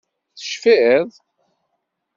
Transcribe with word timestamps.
Tecfiḍ? 0.37 1.09